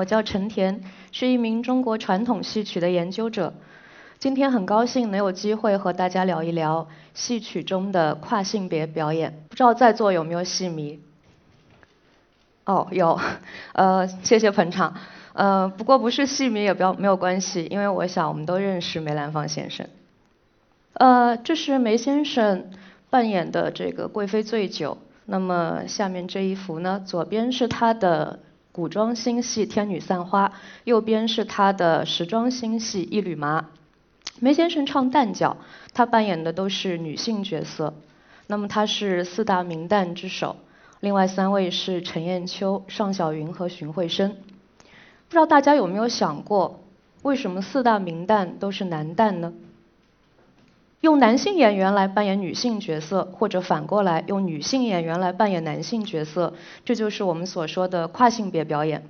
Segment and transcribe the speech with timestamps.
[0.00, 0.80] 我叫陈田，
[1.12, 3.52] 是一名中国传统戏曲的研究者。
[4.18, 9.44] 今天很高兴能有机会和大家聊一聊戏曲中的跨性别表演。
[9.50, 11.00] 不知道在座有没有戏迷？
[12.64, 13.20] 哦，有，
[13.74, 14.94] 呃，谢谢捧场。
[15.34, 19.86] 呃，不过不是戏迷也不要没有关系，因为我想我们都认识梅兰芳先生。
[20.94, 22.70] 呃，这是梅先生
[23.10, 24.96] 扮演的这个贵妃醉酒。
[25.26, 28.40] 那么下面这一幅呢，左边是他的
[28.72, 30.48] 古装新戏《天女散花》，
[30.84, 33.62] 右边是他的时装新戏《一缕麻》。
[34.38, 35.56] 梅先生唱旦角，
[35.92, 37.94] 他扮演的都是女性角色。
[38.46, 40.56] 那么他是四大名旦之首，
[41.00, 44.30] 另外三位是陈砚秋、尚小云和荀慧生。
[44.30, 46.84] 不知道大家有没有想过，
[47.22, 49.52] 为什么四大名旦都是男旦呢？
[51.00, 56.52] 用男性演员来扮演女性角色，或者反过来用女性演员来扮演男性角色，
[56.84, 59.04] 这就是我们所说的跨性别表演。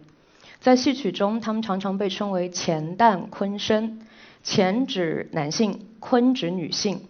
[0.61, 4.02] 在戏曲中，他们常常被称为乾旦坤生，
[4.44, 7.00] 乾指男性，坤指女性。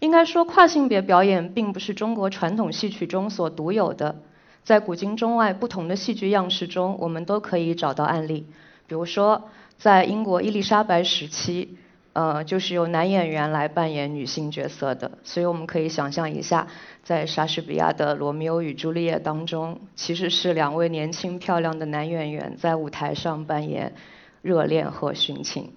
[0.00, 4.16] 应该说，跨性别表演并不是中国传统戏曲中所独有的，
[4.64, 8.44] 在古今中外不同的戏剧样式中，我们都可以找到案例。
[8.86, 11.78] 比如说，在英国伊丽莎白时期。
[12.14, 16.68] 呃，就是由男演员来扮演女性角色的，所以我们可以想象一下，
[17.02, 23.94] 在莎士比亚的《罗密欧与朱丽叶》当中，其实是两位年轻漂亮的男演员在舞台上扮演
[24.42, 25.72] 热恋和殉情，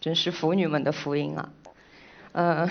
[0.00, 1.50] 真是腐女们的福音啊！
[2.32, 2.68] 嗯，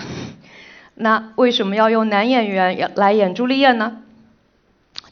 [0.95, 4.01] 那为什么要用男演员来演朱丽叶呢？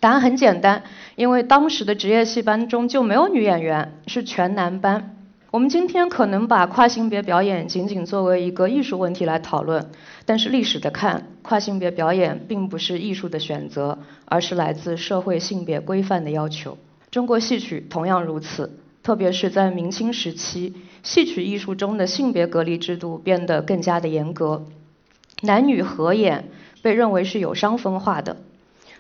[0.02, 0.84] 答案很简单，
[1.16, 5.15] 因为当时的职业戏班中就没有女演员，是全男班。
[5.56, 9.90] 我们今天可能把跨性别表演仅仅作为一个艺术问题来讨论，
[10.26, 16.78] 但是历史的看，跨性别表演并不是艺术的选择，而是来自社会性别规范的要求。
[17.10, 24.66] 中国戏曲同样如此，特别是在明清时期，戏曲艺术中的性别隔离制度变得更加的严格，
[25.44, 26.50] 男女合演
[26.82, 28.36] 被认为是有伤风化的，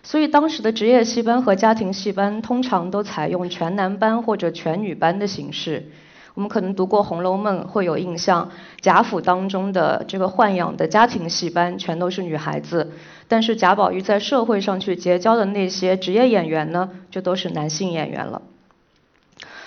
[0.03, 5.91] 所以当时的职业戏班和家庭戏班通常都采用全男班或者全女班的形式。
[6.35, 8.51] 我们可能读过《红楼梦》，会有印象，
[8.81, 12.91] 贾府当中的这个豢养的家庭戏班全都是女孩子，
[13.27, 18.41] 但是贾宝玉在社会上去结交的那些职业演员呢，就都是男性演员了。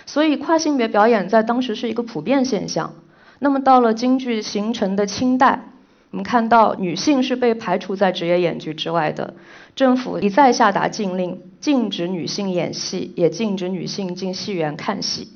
[0.04, 2.92] 所以跨性别表演在当时是一个普遍现象。
[3.38, 5.70] 那么到了京剧形成的清代，
[6.10, 9.34] 我们看到女性是被排除在职业演剧之外的，
[9.74, 15.28] 政府一再下达禁令，禁止女性演戏，也禁止女性进戏园看戏。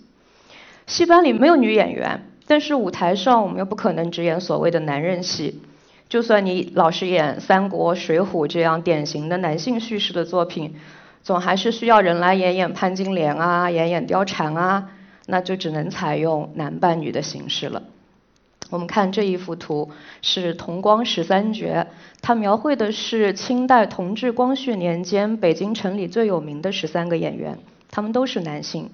[0.86, 5.60] 戏班里没有女演员，但是舞台上我们又不可能只演所谓的男人戏。
[6.08, 10.74] 就算你老是演三国、水浒这样典型的男性叙事的作品，
[11.22, 14.90] 总还是需要人来演演潘金莲啊，演演貂蝉啊，
[15.26, 17.82] 那就只能采用男扮女的形式了。
[18.68, 21.86] 我们看这一幅图是同光十三绝，
[22.20, 27.58] 它描绘的是清代同治、光绪年间北京城里最有名的十三个演员，
[27.90, 28.90] 他们都是男性。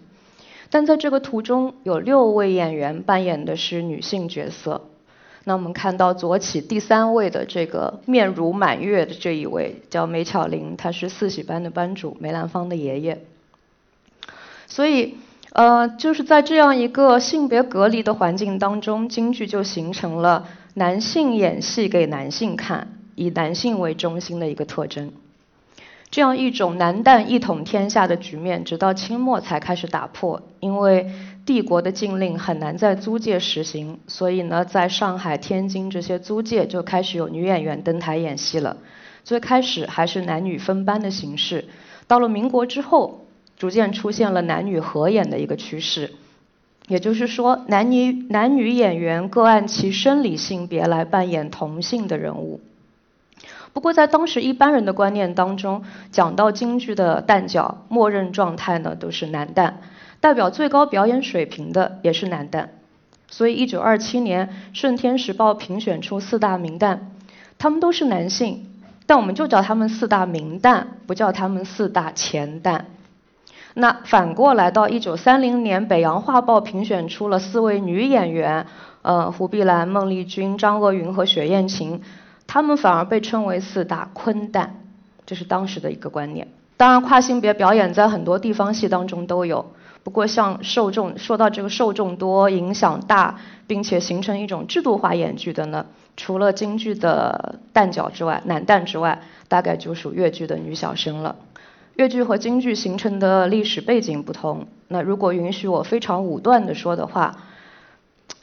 [0.71, 4.83] 但在这个图中有六位演员扮演的是女性角色。
[5.45, 13.25] 那我们看到左起第三位的这个面如满月的这一位叫梅巧玲，她是四喜班的班主，梅兰芳的爷爷。
[14.67, 15.15] 所以，
[15.55, 25.11] 呃，就是在这样一个性别隔离的环境当中，京剧就形成了男性演戏给男性看，以男性为中心的一个特征。
[26.11, 30.43] 这样一种男旦一统天下的局面，直到清末才开始打破。
[30.61, 31.13] 因为
[31.45, 38.77] 帝国的禁令很难在租界实行，所以呢，在上海、天津这些租界就开始有女演员登台演戏了。
[39.25, 41.67] 最开始还是男女分班的形式，
[42.07, 43.27] 到了民国之后，
[43.59, 46.13] 逐渐出现了男女合演的一个趋势。
[46.87, 52.63] 也就是说，男女男女演员各按其生理性别来扮演同性的人物。
[53.73, 59.75] 不过，在当时一般人的观念当中，讲到京剧的旦角，默认状态呢都是男旦，
[60.21, 62.69] 代表最高表演水平的也是男旦。
[63.31, 66.99] 所以，一九二七年《顺天时报》评选出四大名旦，
[67.59, 68.67] 他们都是男性，
[69.07, 72.81] 但我们就叫他们四大名旦，不叫他们四大前旦。
[73.75, 78.67] 那反过来到一九三零年，《北洋画报》评选出了四位女演员，
[79.03, 82.03] 呃，胡碧兰、孟丽君、张娥云和雪艳琴。
[82.49, 84.71] 他们反而被称为四大坤旦，
[85.27, 86.49] 这是当时的一个观念。
[86.79, 89.73] 当然，跨性别表演在很多地方戏当中都有。
[90.03, 95.85] 不过，像受众说到这个受众多、影响大，并且形成一种制度化演剧的呢，
[96.17, 101.37] 除了京剧的旦角之外，男旦之外，大概就属越剧的女小生了。
[101.97, 107.37] 越剧和京剧形成的历史背景不同，那如果允许我非常武断的说的话，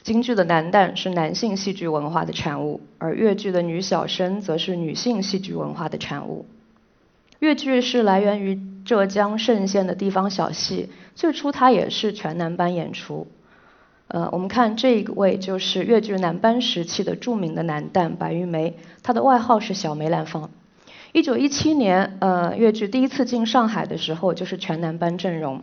[0.06, 6.46] 京剧的男旦是男性戏剧文化的产物，而越剧的女小生则是女性戏剧文化的产物。
[7.40, 13.26] 越剧是来源于浙江嵊县的地方小戏，最初它也是全男班演出。
[14.06, 20.50] 呃，我们看这一位就是越剧男班时期的著名的男旦白玉梅，她的外号是小梅兰芳。
[21.10, 25.62] 一九一七年，呃，越剧第一次进上海的时候就是全男班阵容，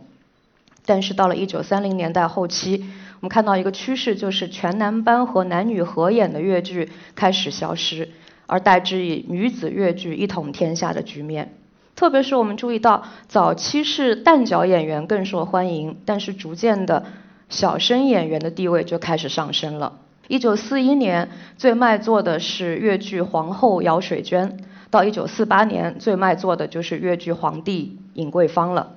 [0.84, 2.84] 但是到了一九三零年代后期，
[3.24, 8.10] 我们看到一个趋势，就是全男班和男女合演的越剧开始消失，
[8.44, 11.54] 而代之以女子越剧一统天下的局面。
[11.96, 17.02] 特别是我们注意到，早期是旦角演员更受欢迎，但是逐渐的。
[17.48, 20.00] 小生演员的地位就开始上升了。
[20.28, 24.58] 一九四一年最卖座的是越剧皇后姚水娟，
[24.90, 28.96] 到一九四八年最卖座的就是越剧皇帝尹桂芳了。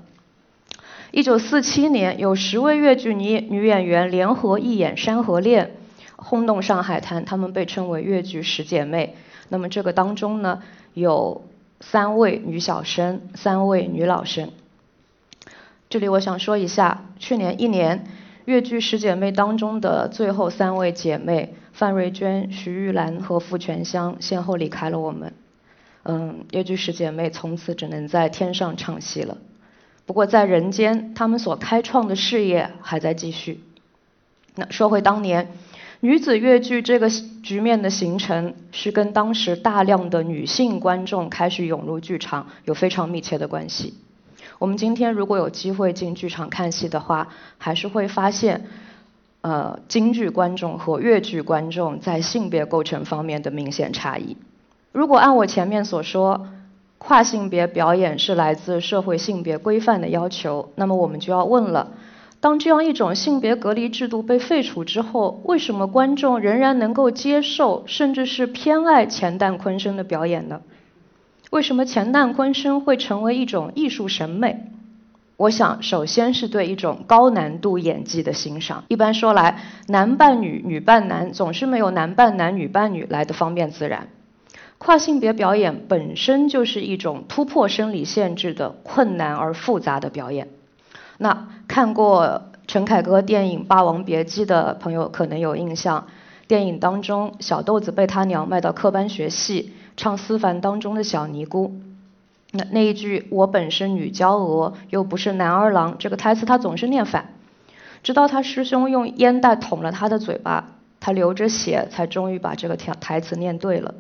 [1.12, 5.66] 一九四七年有十位越剧女女演员联合一演《山河恋》，
[6.18, 9.16] 轰动上海滩，她们被称为越剧十姐妹。
[9.50, 10.62] 那么这个当中呢，
[10.94, 11.46] 有
[11.80, 14.52] 三位女小生，三位女老生。
[15.90, 18.06] 这里我想说一下，去年一年。
[18.44, 25.34] 越剧十姐妹当中的最后三位姐妹范瑞娟、徐玉兰和傅全香先后离开了我们。
[26.04, 29.38] 嗯，越剧十姐妹从此只能在天上唱戏了。
[30.08, 33.60] 不过在人间，他们所开创的事业还在继续。
[34.56, 35.50] 那说回当年，
[36.00, 43.96] 女子越剧这个局面的形成，是跟当时大量的女性观众开始涌入剧场有非常密切的关系。
[44.60, 47.28] 我们今天如果有机会进剧场看戏的话，
[47.58, 48.66] 还是会发现，
[49.42, 54.38] 呃，京剧观众和越剧观众在性别构成方面的明显差异。
[54.94, 56.48] 如果按我前面所说，
[56.98, 61.92] 跨性别表演是来自社会性别规范的要求，那么我们就要问了：
[62.40, 70.62] 当这样一种性别隔离制度被废除之后，为什么观众仍然能够接受，甚至是偏爱钱旦昆生的表演呢？
[71.50, 74.72] 为什么钱旦昆生会成为一种艺术审美？
[75.38, 78.84] 我想，首先是对一种高难度演技的欣赏。
[78.88, 84.08] 一般说来，男扮女、女扮男，总是没有男扮男、女扮女来的方便自然。
[84.78, 90.50] 跨性别表演本身就是一种突破生理限制的困难而复杂的表演。
[91.18, 96.08] 那看过陈凯歌电影《霸王别姬》的朋友可能有印象，
[96.48, 99.74] 电影当中小豆子被他娘卖到科班学戏。
[100.00, 101.74] 唱思凡当中的小尼姑，
[102.52, 107.34] 那那一句“我本是女娇娥，又不是男儿郎”这个台词他总是念反，
[108.04, 110.70] 直到他师兄用烟袋捅了他的嘴巴，
[111.00, 113.96] 他流着血才终于把这个台台词念对了。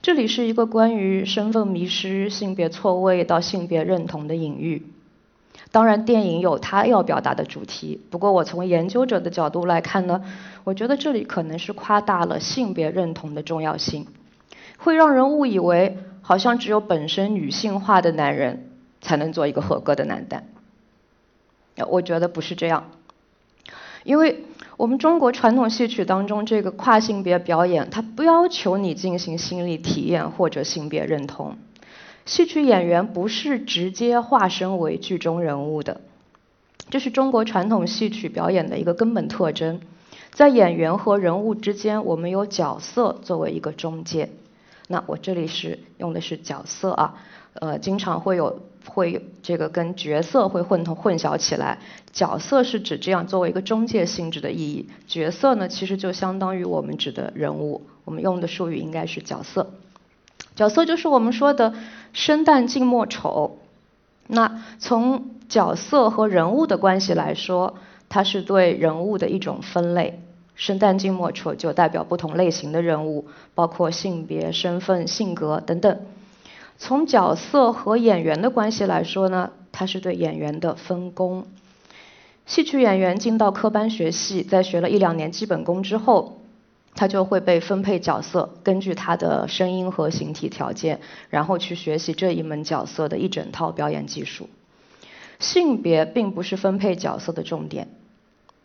[0.00, 4.86] 这里是一个关于身份迷失、性别错位到性别认同的隐喻。
[5.70, 10.22] 当然，电影有它要表达的主题，不过我从研究者的角度来看呢，
[10.64, 14.06] 我觉得这里可能是夸大了性别认同的重要性。
[14.78, 20.42] 会让人误以为，好像只有本身女性化的男人才能做一个合格的男旦。
[21.88, 22.90] 我觉得不是这样，
[24.08, 24.42] 因为
[24.78, 31.58] 我们中国传统戏曲当中这个跨性别表演，它不要求你进行心理体验或者性别认同。
[32.24, 36.00] 戏曲演员不是直接化身为剧中人物的，
[36.88, 39.78] 这是中国传统戏曲表演的一个根本特征。
[40.30, 44.30] 在演员和人物之间，我们有角色作为一个中介。
[44.86, 47.14] 那我这里是用的是角色啊，
[47.52, 51.78] 呃，经常会有会这个跟角色会混同混淆起来。
[52.12, 59.70] 角色是指这样作为一个中介性质的意义，角色呢其实就相当于我们指的人物，我们用的术语应该是角色。
[60.56, 61.74] 角色就是我们说的
[62.12, 63.58] 生旦净末丑。
[64.26, 67.76] 那从角色和人物的关系来说，
[68.08, 70.20] 它是对人物的一种分类。
[70.54, 76.00] 生旦净末丑就代表不同类型的人物，包括性别、身份、性格等等。
[76.78, 81.44] 从角色和演员的关系来说呢，它是对演员的分工。
[82.46, 86.40] 戏曲演员进到科班学戏，在学了一两年基本功之后，
[86.94, 94.48] 他就会被分配角色，根据他的声音和形体条件，然后去学习这一门角色的一整套表演技术。
[95.38, 97.88] 性别并不是分配角色的重点。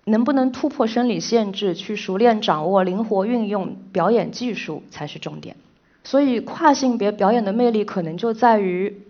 [0.05, 5.55] 能不能突破生理限制，去熟练掌握灵活运用表演技术才是重点。
[6.03, 9.01] 所以跨性别表演的魅力可能就在于，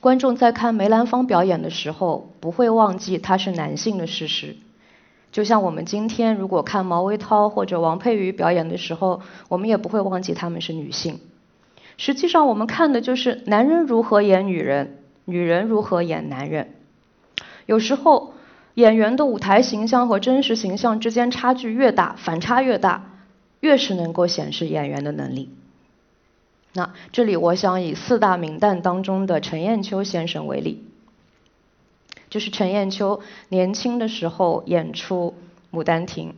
[0.00, 4.56] 观众在看梅兰芳表演的时候，不会忘记他是男性的事实。
[5.32, 11.20] 就像我们今天如果看毛维涛或者王佩瑜表演的时候，我们也不会忘记他们是女性。
[11.96, 16.74] 实际上我们看的就是男人如何演女人，女人如何演男人。
[17.66, 18.34] 有时候，
[18.74, 23.10] 演员的舞台形象和真实形象之间差距越大，反差越大，
[23.60, 25.48] 越是能够显示演员的能力。
[26.74, 30.84] 那这里我想以四大名旦当中的陈砚秋先生为例，
[32.30, 35.34] 就是陈砚秋年轻的时候演出
[35.76, 36.34] 《牡丹亭》，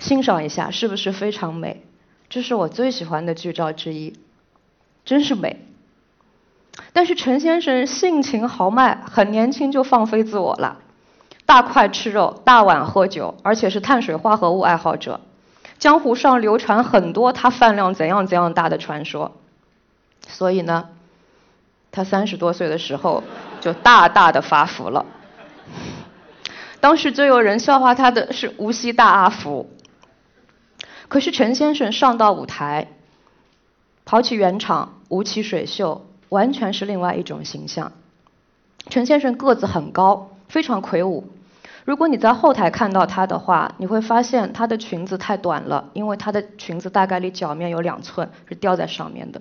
[0.00, 1.82] 欣赏一下是不是非常美？
[2.28, 4.18] 这是我最喜欢的剧照之一，
[5.04, 5.64] 真是美。
[6.92, 10.78] 但是陈先生性情豪迈，很年轻就放飞自我了，
[11.46, 15.20] 大块吃肉，大碗喝酒，而且是碳水化合物爱好者。
[15.80, 19.32] 江湖上流传很多他饭量怎样怎样大的传说，
[20.28, 20.90] 所以呢，
[21.90, 23.24] 他三十多岁的时候
[23.60, 25.06] 就大大的发福了。
[26.80, 29.70] 当时就有人笑话他的是无锡大阿福。
[31.08, 32.88] 可是陈先生上到舞台，
[34.04, 37.92] 跑起圆场，舞起水袖，完全是另外一种形象。
[38.88, 41.26] 陈先生个子很高，非常魁梧。
[41.84, 49.40] 如果你在后台看到她的话，你会发现她的裙子太短了，因为她的裙子大概离脚面有两寸，是吊在上面的。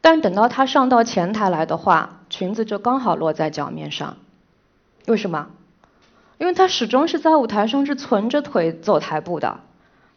[0.00, 4.16] 但等到她上到前台来的话，裙子就刚好落在脚面上。
[5.06, 5.48] 为什么？
[6.38, 9.60] 因为她始终是在舞台上是存着腿走台步的，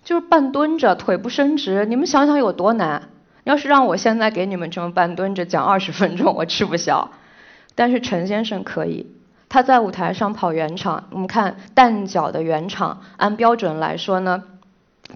[0.03, 1.85] 就是半蹲着，腿不伸直。
[1.85, 3.09] 你们想想有多难？
[3.45, 7.09] 要是让我现在给你们这么半蹲着讲二十分钟，我吃不消。
[7.73, 9.15] 但是陈先生可以。
[9.49, 14.43] 他在舞台上跑圆场，我们看单脚的圆场，按标准来说呢，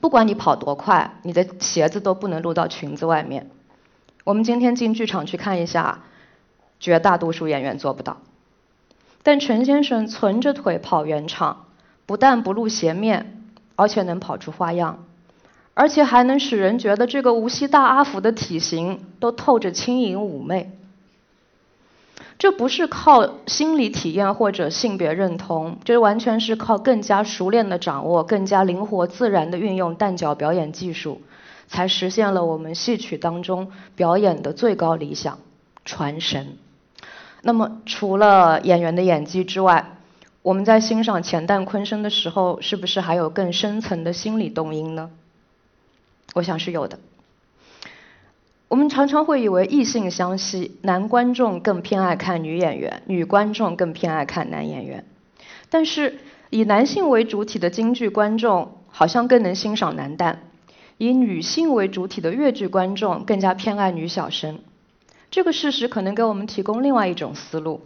[0.02, 3.52] 不管你跑多快，你的鞋子都不能露到裙子外面。
[4.24, 6.00] 我们今天进剧场去看一下，
[6.80, 8.18] 绝大多数演员做不到。
[9.22, 11.66] 但陈先生存着腿跑圆场，
[12.08, 13.44] 不但不露鞋面，
[13.76, 15.06] 而且能跑出花样，
[15.76, 20.72] 而且还能使人觉得这个无锡大阿福的体型都透着轻盈妩媚。
[22.44, 31.22] 这不是靠心理体验或者性别认同，就是完全是靠更加熟练的掌握、更加灵活自然的运用旦角表演技术，
[31.70, 35.40] 才实现了我们戏曲当中表演的最高理想——
[35.86, 36.58] 传神。
[37.44, 39.96] 那么，除了演员的演技之外，
[40.42, 45.12] 我们在欣赏钱旦昆声的时候，是不是还有更深层的心理动因呢？
[46.34, 47.00] 我想是有的。
[48.74, 55.06] 我们常常会以为异性相吸，男观众更偏爱看女演员，女观众更偏爱看男演员。
[55.70, 56.18] 但是
[56.50, 60.38] 以男性为主体的京剧观众好像更能欣赏男旦，
[60.98, 64.58] 以女性为主体的越剧观众更加偏爱女小生。
[65.30, 67.82] 这个事实可能给我们提供另外一种思路。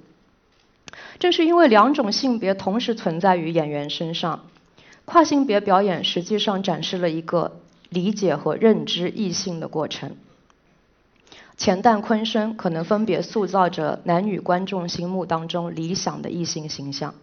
[1.20, 4.46] 正是因为两种性别同时存在于演员身上，
[5.04, 10.16] 跨性别表演实际上展示了一个理解和认知异性的过程。
[11.58, 17.16] 钱旦昆声可能分别塑造着男女观众心目当中理想的异性形象，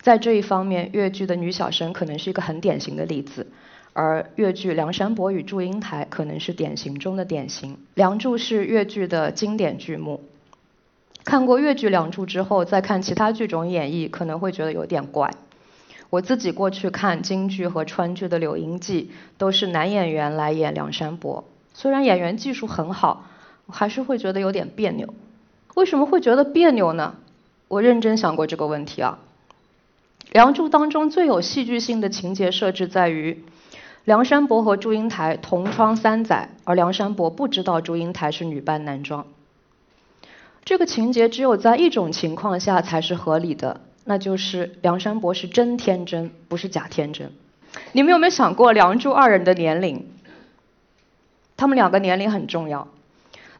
[0.00, 3.48] 在这一方面，越剧的女小生可能是一个很典型的例子，
[3.94, 7.74] 而越剧《梁山伯与祝英台》可能是典型中的典型。
[7.94, 10.20] 《梁祝》是越剧的经典剧目，
[11.24, 15.28] 看过越剧《梁祝》之后，再看其他剧种演绎，可能会觉得有点怪。
[16.10, 21.44] 我自己过去看京剧和川剧的《柳荫记》，都是男演员来演梁山伯，
[21.74, 23.26] 虽然演员技术很好。
[23.72, 25.12] 还是会觉得有点别扭，
[25.74, 27.16] 为什么会觉得别扭呢？
[27.68, 29.18] 我认真想过这个问题啊。
[30.30, 33.44] 《梁祝》当中最有戏剧性的情节设置在于，
[34.04, 39.26] 梁山伯和祝英台同窗三载，而梁山伯不知道祝英台是女扮男装。
[40.64, 47.32] 这个情节只有在一种情况下才是合理的，那就是梁山伯是真天真，不是假天真。
[47.92, 50.06] 你们有没有想过梁祝二人的年龄？
[51.56, 52.88] 他们两个年龄很重要。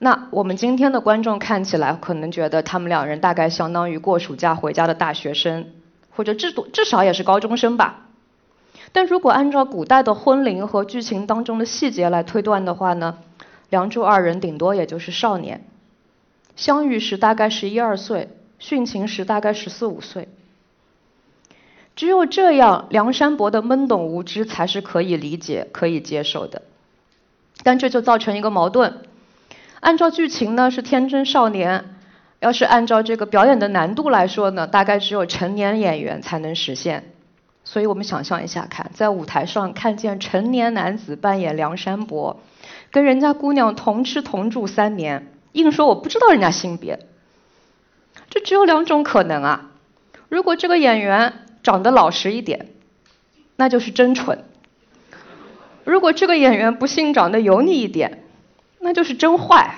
[0.05, 5.71] 那我们今天的观众看起来可能觉得他们两人大概相当于过暑假回家的大学生，
[6.11, 8.09] 或者至多至少也是高中生吧。
[8.91, 13.19] 但如果按照古代的婚龄和剧情当中的细节来推断的话呢，
[13.71, 15.65] 梁祝二人顶多也就是少年，
[16.57, 18.29] 相遇时大概十一二岁，
[18.61, 20.27] 殉情时大概十四五岁。
[21.95, 26.63] 只有这样，梁山伯的懵懂无知才是可以理解、可以接受的。
[27.63, 29.03] 但这就造成一个矛盾。
[29.83, 31.85] 按照剧情呢是天真少年，
[32.39, 37.13] 要是按照这个表演的难度来说呢，大概只有成年演员才能实现。
[37.65, 42.41] 所以我们想象一下，看在舞台上看见成年男子扮演梁山伯，
[42.93, 47.01] 跟人家姑娘同吃同住三年，硬说我不知道人家性别，
[48.31, 49.71] 这只有两种可能啊。
[50.29, 51.33] 如果这个演员
[51.65, 52.69] 长得老实一点，
[53.57, 54.39] 那就是真蠢；
[55.83, 58.22] 如果这个演员不幸长得油腻一点，
[58.83, 59.77] 那就是真坏，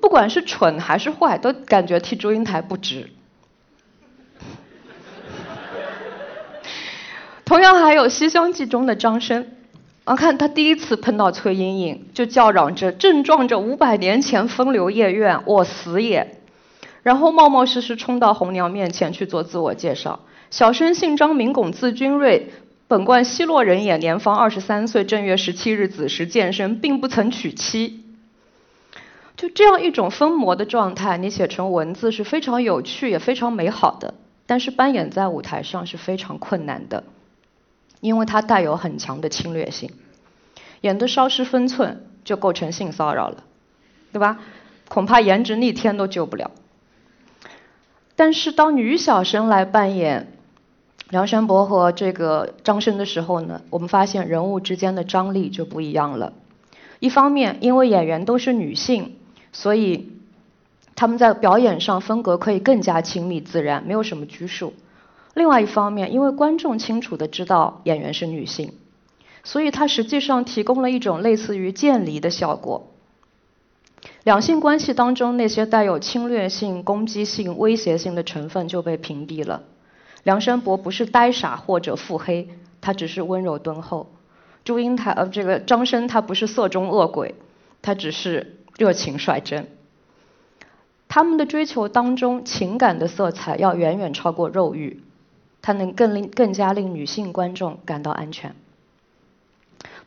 [0.00, 3.08] 不管是蠢还是坏，都感觉替祝英台不值。
[7.44, 9.46] 同样还有《西厢记》中的张生，
[10.04, 16.40] 啊，看他第一次碰到崔莺莺，就叫嚷着正撞着五百年前风流夜愿，我死也。
[17.02, 20.20] 然后冒冒失失冲到红娘面前去做自我介绍，
[20.50, 22.50] 小生姓张名拱字君瑞，
[22.94, 28.04] 本贯西洛人也，年方二十三岁，正月十七日子时健身，并不曾娶妻。
[29.36, 34.14] 就这样一种疯魔的状态，你写成文字是非常有趣也非常美好的，
[34.46, 37.02] 但是扮演在舞台上是非常困难的。
[37.98, 39.90] 因为它带有很强的侵略性，
[40.82, 43.42] 演的稍失分寸就构成性骚扰了，
[44.12, 44.38] 对吧？
[44.86, 46.52] 恐怕颜值逆天都救不了。
[48.14, 50.33] 但是当女小生来扮演
[51.10, 56.32] 梁山伯和这个张生的时候呢，我们发现人物之间的张力就不一样了。
[56.98, 59.16] 一方面，因为演员都是女性，
[59.52, 60.12] 所以
[60.96, 64.72] 他们在表演上风格可以更加亲密自然，没有什么拘束。
[65.34, 68.72] 另外一方面，因为观众清楚的知道演员是女性，
[69.42, 72.90] 所以它实际上提供了一种类似于渐离的效果。
[74.22, 79.62] 两性关系当中那些带有侵略性、攻击性、威胁性的成分就被屏蔽了。
[80.24, 82.48] 梁山伯不是呆傻或者腹黑，
[82.80, 84.06] 他只是温柔敦厚；
[84.64, 87.36] 祝英台呃这个张生他不是色中恶鬼，
[87.80, 89.68] 他只是热情率真。
[91.08, 95.00] 他们的追求当中情感的色彩要远远超过肉欲。
[95.66, 98.54] 它能更令更加令女性观众感到安全。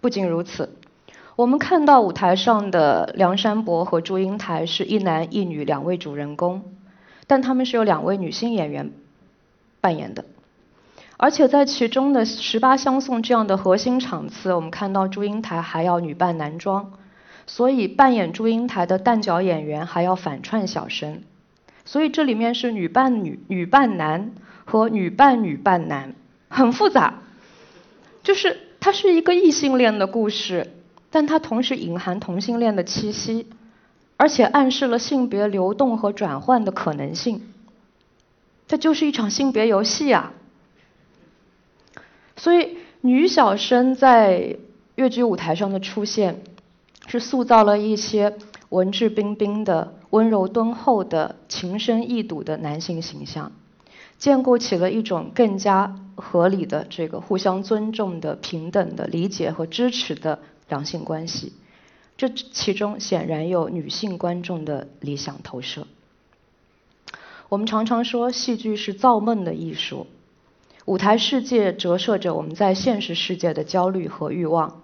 [0.01, 0.69] 不仅如此，
[1.35, 6.61] 我们看到舞台上的梁山伯和祝英台是一男一女两位主人公，
[7.25, 8.91] 但他们是由两位女性演员
[9.87, 10.25] 扮演的。
[11.15, 16.91] 而且在其中的十八相送这样的核心场次，我们看到祝英台还要女扮男装，
[17.45, 21.21] 所以扮演祝英台的旦角演员还要反串小生，
[21.85, 24.31] 所以这里面是女扮女，女扮男。
[24.69, 26.13] 和女扮女扮男
[26.49, 27.21] 很复杂，
[28.21, 30.73] 就是它是一个异性恋的故事，
[31.09, 33.47] 但它同时隐含同性恋的气息，
[34.17, 37.43] 而且暗示了性别流动和转换的可能性。
[38.67, 40.33] 这就是一场性别游戏啊！
[42.35, 44.57] 所以女小生在
[44.95, 46.41] 越剧舞台上的出现，
[47.07, 48.37] 是塑造了一些
[48.69, 53.51] 文质彬彬的、温柔敦厚的、情深意笃的男性形象。
[54.17, 61.53] 建构起了一种更加合理的、这个互相尊重的、平等的理解和支持的两性关系。
[62.17, 65.87] 这其中显然有女性观众的理想投射。
[67.49, 70.07] 我们常常说，戏剧是造梦的艺术，
[70.85, 74.81] 舞台世界折射着我们在现实世界的焦虑和欲望。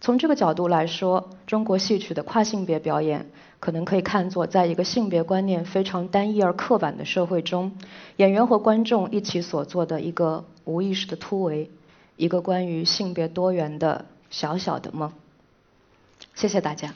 [0.00, 3.30] 从这个角度来说，中国戏曲的跨性别表演。
[3.60, 7.72] 可能可以看作，在一个性别观念非常单一而刻板的社会中，
[8.16, 11.70] 演员和观众一起所做的一个无意识的突围，
[12.16, 15.12] 一个关于性别多元的小小的梦。
[16.34, 16.94] 谢谢大家。